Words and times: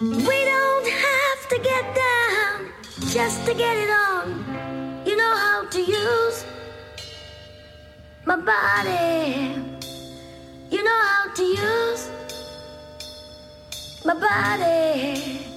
We 0.00 0.06
don't 0.44 0.88
have 0.88 1.48
to 1.48 1.58
get 1.58 1.96
down 1.96 2.70
just 3.10 3.44
to 3.46 3.52
get 3.52 3.76
it 3.76 3.90
on. 3.90 5.04
You 5.04 5.16
know 5.16 5.34
how 5.34 5.68
to 5.68 5.80
use 5.80 6.44
my 8.24 8.36
body. 8.36 9.60
You 10.70 10.84
know 10.84 11.00
how 11.02 11.34
to 11.34 11.42
use 11.42 12.10
my 14.04 14.14
body. 14.14 15.47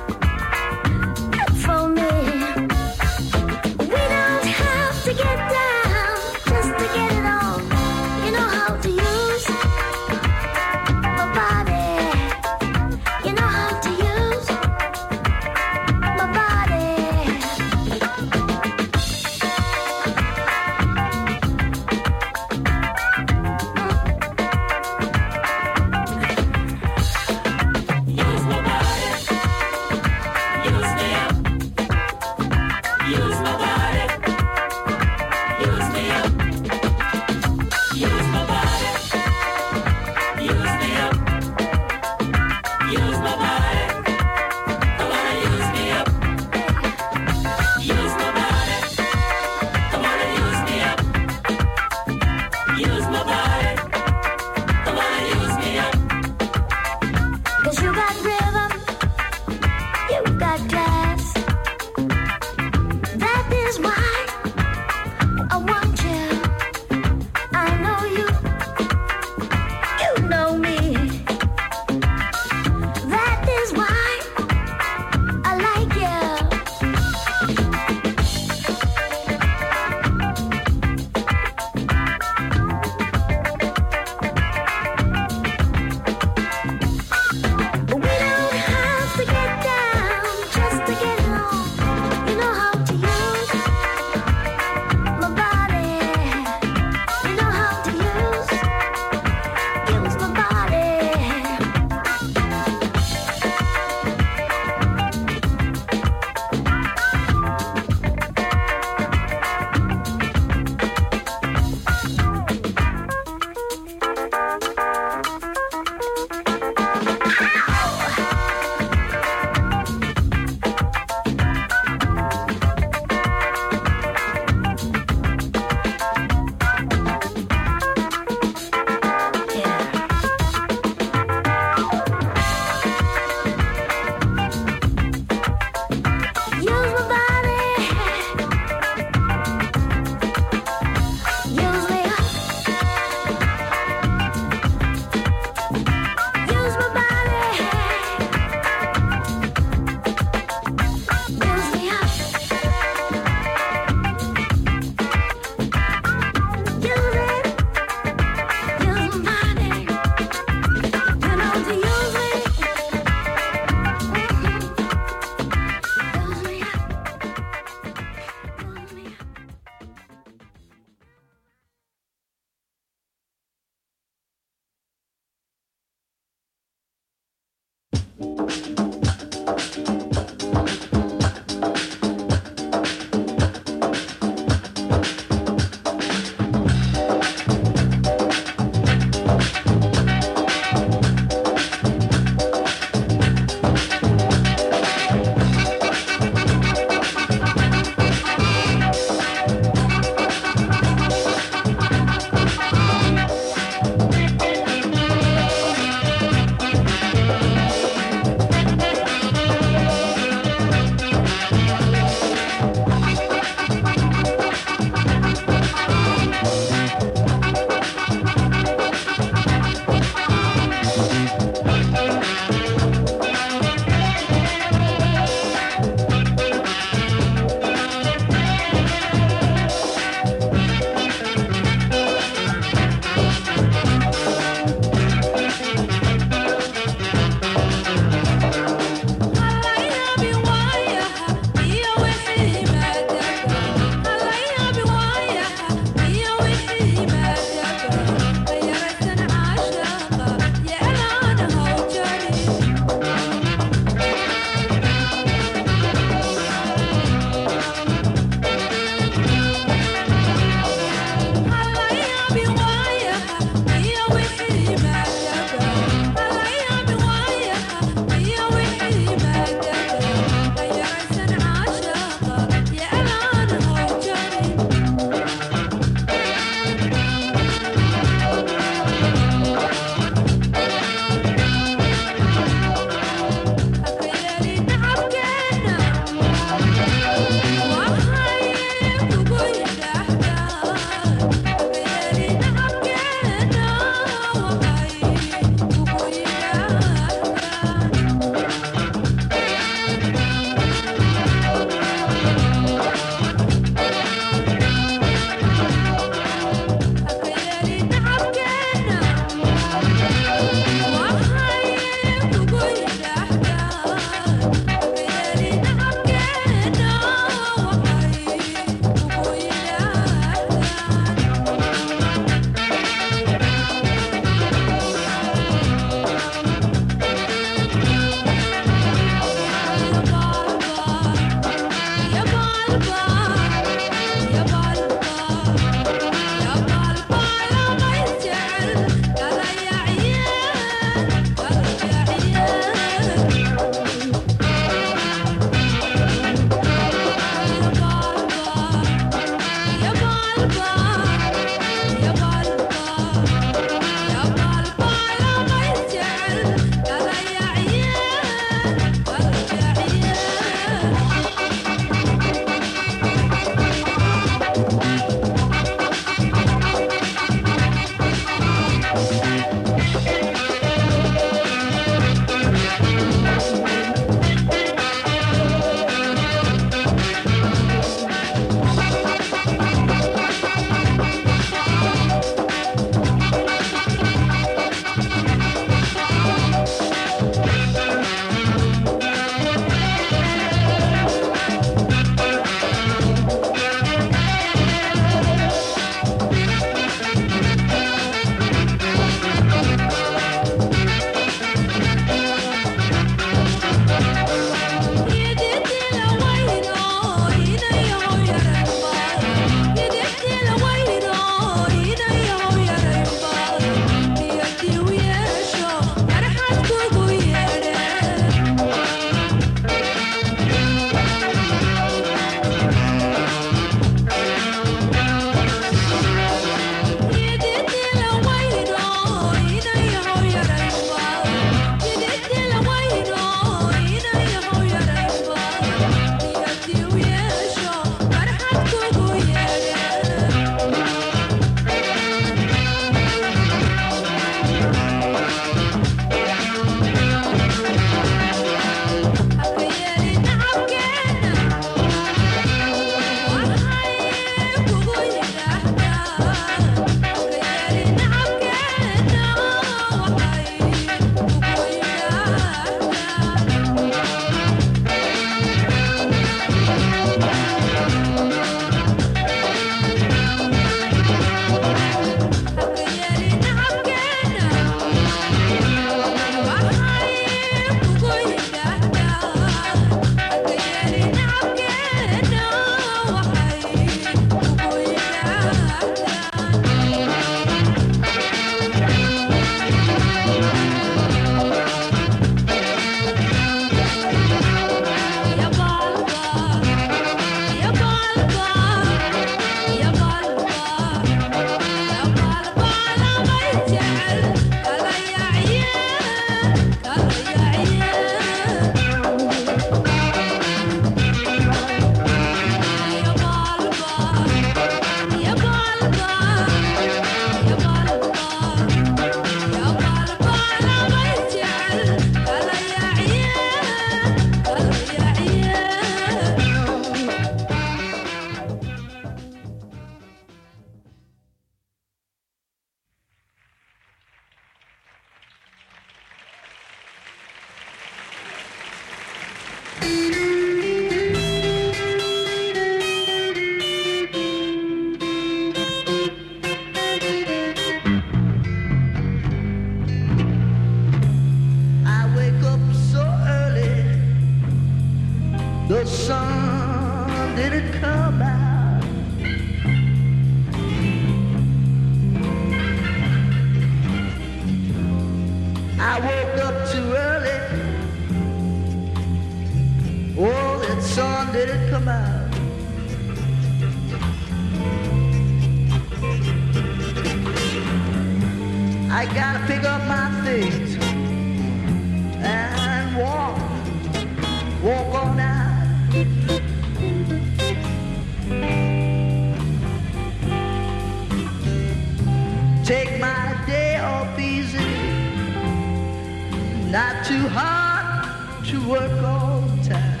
Not 596.74 597.04
too 597.04 597.28
hard 597.28 598.44
to 598.44 598.58
work 598.68 598.90
all 599.04 599.42
the 599.42 599.62
time. 599.62 600.00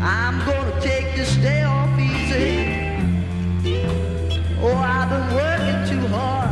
I'm 0.00 0.38
gonna 0.46 0.80
take 0.80 1.14
this 1.16 1.36
day 1.36 1.64
off 1.64 2.00
easy. 2.00 2.48
Oh, 4.62 4.74
I've 4.74 5.10
been 5.12 5.28
working 5.36 5.80
too 5.92 6.06
hard. 6.16 6.50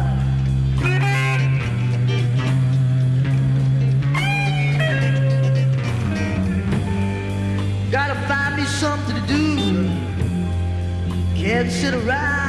Gotta 7.90 8.16
find 8.28 8.56
me 8.58 8.64
something 8.66 9.16
to 9.16 9.26
do. 9.26 9.44
Can't 11.34 11.70
sit 11.70 11.94
around. 11.94 12.39